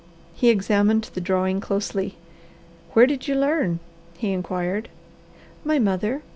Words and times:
He 0.33 0.49
examined 0.49 1.07
the 1.13 1.21
drawing 1.21 1.61
closely. 1.61 2.15
"Where 2.93 3.05
did 3.05 3.27
you 3.27 3.35
learn?" 3.35 3.79
he 4.17 4.31
inquired. 4.31 4.89
"My 5.63 5.77
mother. 5.77 6.23